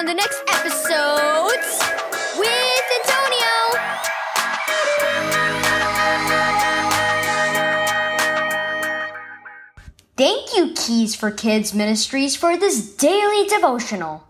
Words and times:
on 0.00 0.06
the 0.06 0.14
next 0.14 0.42
epiSOWdes 0.46 1.78
with 2.38 2.84
Antonio. 3.00 3.52
Thank 10.16 10.56
you, 10.56 10.72
Keys 10.74 11.14
for 11.14 11.30
Kids 11.30 11.74
Ministries, 11.74 12.34
for 12.34 12.56
this 12.56 12.96
daily 12.96 13.46
devotional. 13.46 14.26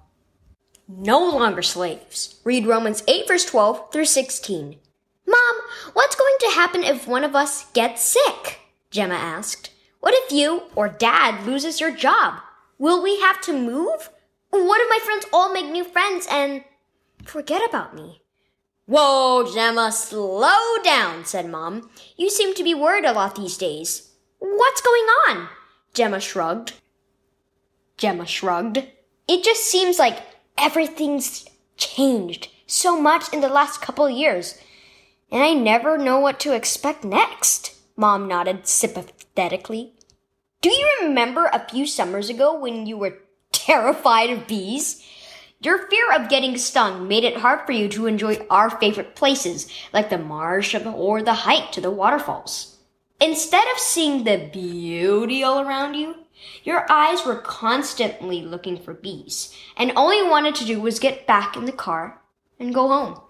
No 0.88 1.20
longer 1.20 1.62
slaves. 1.62 2.40
Read 2.42 2.66
Romans 2.66 3.04
8, 3.06 3.28
verse 3.28 3.44
12 3.44 3.92
through 3.92 4.06
16. 4.06 4.76
Mom, 5.28 5.56
what's 5.92 6.16
going 6.16 6.36
to 6.40 6.50
happen 6.56 6.82
if 6.82 7.06
one 7.06 7.22
of 7.22 7.36
us 7.36 7.70
gets 7.70 8.02
sick? 8.02 8.58
Gemma 8.90 9.14
asked. 9.14 9.70
What 10.00 10.14
if 10.16 10.32
you 10.32 10.64
or 10.74 10.88
dad 10.88 11.46
loses 11.46 11.80
your 11.80 11.94
job? 11.94 12.40
Will 12.76 13.00
we 13.00 13.20
have 13.20 13.40
to 13.42 13.52
move? 13.52 14.10
What 14.50 14.80
if 14.80 14.88
my 14.90 14.98
friends 15.04 15.26
all 15.32 15.52
make 15.52 15.70
new 15.70 15.84
friends 15.84 16.26
and 16.30 16.64
forget 17.24 17.62
about 17.68 17.94
me? 17.94 18.22
Whoa, 18.86 19.48
Gemma, 19.52 19.92
slow 19.92 20.82
down, 20.82 21.24
said 21.24 21.48
Mom. 21.48 21.90
You 22.16 22.28
seem 22.28 22.54
to 22.54 22.64
be 22.64 22.74
worried 22.74 23.04
a 23.04 23.12
lot 23.12 23.36
these 23.36 23.56
days. 23.56 24.10
What's 24.40 24.80
going 24.80 25.06
on? 25.28 25.48
Gemma 25.94 26.18
shrugged. 26.20 26.72
Gemma 27.96 28.26
shrugged. 28.26 28.78
It 29.28 29.44
just 29.44 29.64
seems 29.64 29.98
like 30.00 30.18
everything's 30.58 31.46
changed 31.76 32.48
so 32.66 33.00
much 33.00 33.32
in 33.32 33.40
the 33.40 33.48
last 33.48 33.80
couple 33.80 34.08
years, 34.10 34.58
and 35.30 35.42
I 35.42 35.54
never 35.54 35.96
know 35.96 36.18
what 36.18 36.40
to 36.40 36.54
expect 36.54 37.04
next. 37.04 37.76
Mom 37.96 38.26
nodded 38.26 38.66
sympathetically. 38.66 39.94
Do 40.60 40.70
you 40.70 40.98
remember 41.02 41.46
a 41.46 41.68
few 41.68 41.86
summers 41.86 42.28
ago 42.28 42.58
when 42.58 42.86
you 42.86 42.96
were 42.96 43.18
terrified 43.64 44.30
of 44.30 44.46
bees? 44.46 45.06
Your 45.62 45.88
fear 45.88 46.12
of 46.12 46.30
getting 46.30 46.56
stung 46.56 47.06
made 47.06 47.24
it 47.24 47.36
hard 47.36 47.66
for 47.66 47.72
you 47.72 47.88
to 47.90 48.06
enjoy 48.06 48.46
our 48.48 48.70
favorite 48.70 49.14
places, 49.14 49.68
like 49.92 50.08
the 50.08 50.18
marsh 50.18 50.74
or 50.74 51.22
the 51.22 51.34
hike 51.34 51.70
to 51.72 51.80
the 51.80 51.90
waterfalls. 51.90 52.78
Instead 53.20 53.66
of 53.72 53.78
seeing 53.78 54.24
the 54.24 54.48
beauty 54.50 55.42
all 55.42 55.60
around 55.60 55.94
you, 55.94 56.14
your 56.64 56.90
eyes 56.90 57.26
were 57.26 57.36
constantly 57.36 58.40
looking 58.40 58.78
for 58.78 58.94
bees, 58.94 59.54
and 59.76 59.92
all 59.92 60.14
you 60.14 60.30
wanted 60.30 60.54
to 60.54 60.64
do 60.64 60.80
was 60.80 60.98
get 60.98 61.26
back 61.26 61.56
in 61.56 61.66
the 61.66 61.72
car 61.72 62.22
and 62.58 62.72
go 62.72 62.88
home. 62.88 63.20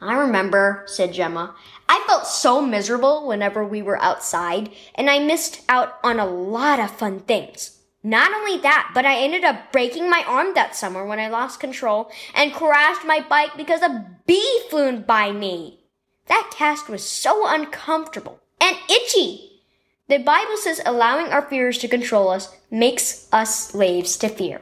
I 0.00 0.14
remember, 0.14 0.84
said 0.86 1.12
Gemma. 1.12 1.54
I 1.88 2.02
felt 2.06 2.26
so 2.26 2.62
miserable 2.62 3.26
whenever 3.26 3.64
we 3.64 3.82
were 3.82 4.00
outside, 4.00 4.70
and 4.94 5.10
I 5.10 5.18
missed 5.18 5.62
out 5.68 5.98
on 6.02 6.18
a 6.18 6.26
lot 6.26 6.80
of 6.80 6.90
fun 6.90 7.20
things. 7.20 7.77
Not 8.02 8.32
only 8.32 8.58
that, 8.58 8.92
but 8.94 9.04
I 9.04 9.18
ended 9.18 9.44
up 9.44 9.72
breaking 9.72 10.08
my 10.08 10.22
arm 10.26 10.54
that 10.54 10.76
summer 10.76 11.04
when 11.04 11.18
I 11.18 11.28
lost 11.28 11.58
control 11.58 12.10
and 12.34 12.52
crashed 12.52 13.04
my 13.04 13.20
bike 13.20 13.56
because 13.56 13.82
a 13.82 14.06
bee 14.26 14.62
flew 14.70 14.98
by 14.98 15.32
me. 15.32 15.80
That 16.26 16.52
cast 16.54 16.88
was 16.88 17.02
so 17.02 17.48
uncomfortable 17.48 18.40
and 18.60 18.76
itchy. 18.88 19.62
The 20.08 20.18
Bible 20.18 20.56
says 20.56 20.80
allowing 20.86 21.32
our 21.32 21.42
fears 21.42 21.78
to 21.78 21.88
control 21.88 22.28
us 22.28 22.54
makes 22.70 23.28
us 23.32 23.70
slaves 23.70 24.16
to 24.18 24.28
fear, 24.28 24.60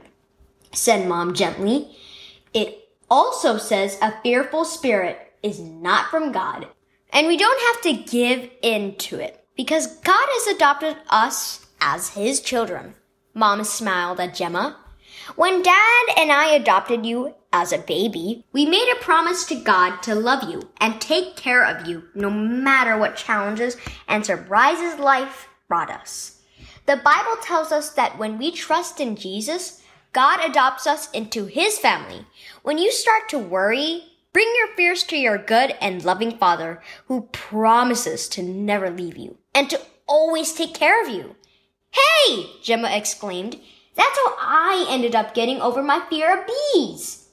said 0.72 1.06
Mom 1.06 1.34
gently. 1.34 1.94
It 2.54 2.88
also 3.10 3.58
says 3.58 3.98
a 4.00 4.20
fearful 4.22 4.64
spirit 4.64 5.34
is 5.42 5.60
not 5.60 6.10
from 6.10 6.32
God, 6.32 6.66
and 7.12 7.26
we 7.26 7.36
don't 7.36 7.60
have 7.74 7.82
to 7.82 8.10
give 8.10 8.50
in 8.62 8.96
to 8.96 9.20
it 9.20 9.44
because 9.56 9.98
God 9.98 10.26
has 10.28 10.56
adopted 10.56 10.96
us 11.10 11.66
as 11.80 12.10
His 12.10 12.40
children. 12.40 12.94
Mom 13.36 13.62
smiled 13.64 14.18
at 14.18 14.34
Gemma. 14.34 14.78
When 15.34 15.62
Dad 15.62 16.04
and 16.16 16.32
I 16.32 16.54
adopted 16.54 17.04
you 17.04 17.34
as 17.52 17.70
a 17.70 17.76
baby, 17.76 18.46
we 18.50 18.64
made 18.64 18.90
a 18.90 19.04
promise 19.04 19.44
to 19.44 19.54
God 19.54 19.98
to 20.04 20.14
love 20.14 20.48
you 20.48 20.70
and 20.80 20.98
take 20.98 21.36
care 21.36 21.62
of 21.62 21.86
you 21.86 22.04
no 22.14 22.30
matter 22.30 22.96
what 22.96 23.14
challenges 23.14 23.76
and 24.08 24.24
surprises 24.24 24.98
life 24.98 25.48
brought 25.68 25.90
us. 25.90 26.40
The 26.86 26.96
Bible 26.96 27.36
tells 27.42 27.72
us 27.72 27.90
that 27.90 28.16
when 28.16 28.38
we 28.38 28.52
trust 28.52 29.00
in 29.00 29.16
Jesus, 29.16 29.82
God 30.14 30.40
adopts 30.42 30.86
us 30.86 31.10
into 31.10 31.44
His 31.44 31.78
family. 31.78 32.24
When 32.62 32.78
you 32.78 32.90
start 32.90 33.28
to 33.28 33.38
worry, 33.38 34.04
bring 34.32 34.50
your 34.56 34.68
fears 34.76 35.02
to 35.04 35.16
your 35.18 35.36
good 35.36 35.74
and 35.82 36.02
loving 36.02 36.38
Father 36.38 36.80
who 37.04 37.28
promises 37.32 38.30
to 38.30 38.42
never 38.42 38.88
leave 38.88 39.18
you 39.18 39.36
and 39.54 39.68
to 39.68 39.80
always 40.06 40.54
take 40.54 40.72
care 40.72 41.02
of 41.02 41.10
you. 41.10 41.35
Hey! 41.96 42.46
Gemma 42.62 42.90
exclaimed. 42.90 43.58
That's 43.94 44.18
how 44.18 44.34
I 44.38 44.86
ended 44.88 45.14
up 45.14 45.34
getting 45.34 45.60
over 45.60 45.82
my 45.82 46.04
fear 46.10 46.38
of 46.38 46.46
bees. 46.46 47.28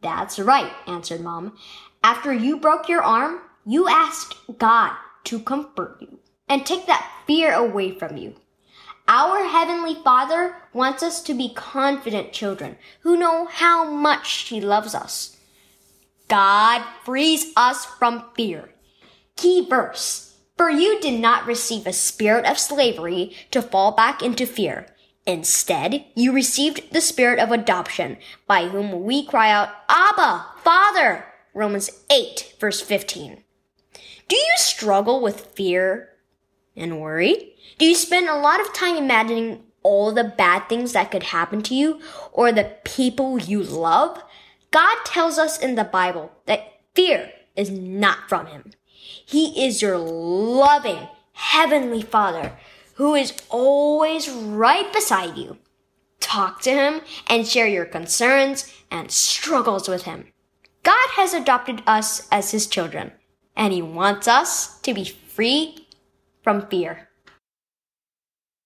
That's 0.00 0.38
right, 0.38 0.72
answered 0.86 1.20
Mom. 1.20 1.56
After 2.02 2.32
you 2.32 2.58
broke 2.58 2.88
your 2.88 3.02
arm, 3.02 3.40
you 3.64 3.88
asked 3.88 4.34
God 4.58 4.92
to 5.24 5.38
comfort 5.38 5.98
you 6.00 6.18
and 6.48 6.66
take 6.66 6.86
that 6.86 7.08
fear 7.26 7.52
away 7.52 7.96
from 7.96 8.16
you. 8.16 8.34
Our 9.06 9.44
Heavenly 9.44 9.94
Father 10.02 10.56
wants 10.72 11.02
us 11.02 11.22
to 11.24 11.34
be 11.34 11.54
confident 11.54 12.32
children 12.32 12.76
who 13.00 13.16
know 13.16 13.46
how 13.46 13.84
much 13.84 14.48
He 14.48 14.60
loves 14.60 14.94
us. 14.94 15.36
God 16.28 16.82
frees 17.04 17.52
us 17.56 17.84
from 17.84 18.24
fear. 18.34 18.70
Key 19.36 19.68
verse. 19.68 20.31
For 20.62 20.70
you 20.70 21.00
did 21.00 21.18
not 21.18 21.44
receive 21.44 21.88
a 21.88 21.92
spirit 21.92 22.46
of 22.46 22.56
slavery 22.56 23.34
to 23.50 23.60
fall 23.60 23.90
back 23.90 24.22
into 24.22 24.46
fear. 24.46 24.86
Instead, 25.26 26.04
you 26.14 26.30
received 26.30 26.92
the 26.92 27.00
spirit 27.00 27.40
of 27.40 27.50
adoption, 27.50 28.16
by 28.46 28.68
whom 28.68 29.02
we 29.02 29.26
cry 29.26 29.50
out, 29.50 29.70
Abba, 29.88 30.46
Father! 30.62 31.24
Romans 31.52 31.90
8, 32.08 32.54
verse 32.60 32.80
15. 32.80 33.42
Do 34.28 34.36
you 34.36 34.52
struggle 34.54 35.20
with 35.20 35.46
fear 35.46 36.10
and 36.76 37.00
worry? 37.00 37.56
Do 37.78 37.84
you 37.84 37.96
spend 37.96 38.28
a 38.28 38.38
lot 38.38 38.60
of 38.60 38.72
time 38.72 38.96
imagining 38.96 39.64
all 39.82 40.12
the 40.12 40.22
bad 40.22 40.68
things 40.68 40.92
that 40.92 41.10
could 41.10 41.24
happen 41.24 41.62
to 41.62 41.74
you 41.74 42.00
or 42.30 42.52
the 42.52 42.76
people 42.84 43.36
you 43.36 43.64
love? 43.64 44.22
God 44.70 44.96
tells 45.04 45.38
us 45.38 45.58
in 45.58 45.74
the 45.74 45.82
Bible 45.82 46.30
that 46.46 46.82
fear 46.94 47.32
is 47.56 47.68
not 47.68 48.28
from 48.28 48.46
Him. 48.46 48.71
He 49.32 49.64
is 49.64 49.80
your 49.80 49.96
loving 49.96 51.08
Heavenly 51.32 52.02
Father 52.02 52.52
who 52.96 53.14
is 53.14 53.32
always 53.48 54.28
right 54.28 54.92
beside 54.92 55.38
you. 55.38 55.56
Talk 56.20 56.60
to 56.60 56.70
him 56.70 57.00
and 57.28 57.48
share 57.48 57.66
your 57.66 57.86
concerns 57.86 58.70
and 58.90 59.10
struggles 59.10 59.88
with 59.88 60.02
him. 60.02 60.26
God 60.82 61.08
has 61.12 61.32
adopted 61.32 61.82
us 61.86 62.28
as 62.30 62.50
his 62.50 62.66
children, 62.66 63.12
and 63.56 63.72
he 63.72 63.80
wants 63.80 64.28
us 64.28 64.78
to 64.80 64.92
be 64.92 65.04
free 65.04 65.88
from 66.42 66.66
fear. 66.66 67.08